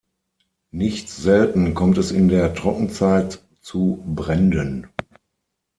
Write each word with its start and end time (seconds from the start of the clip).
Nicht 0.71 1.09
selten 1.11 1.75
kommt 1.75 1.99
es 1.99 2.09
in 2.09 2.27
der 2.27 2.55
Trockenzeit 2.55 3.39
zu 3.59 4.03
Bränden. 4.03 4.87